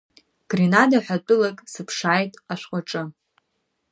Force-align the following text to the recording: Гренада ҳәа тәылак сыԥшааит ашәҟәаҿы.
Гренада 0.49 0.97
ҳәа 1.05 1.17
тәылак 1.25 1.57
сыԥшааит 1.73 2.33
ашәҟәаҿы. 2.51 3.03